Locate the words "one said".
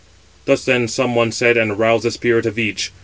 1.13-1.57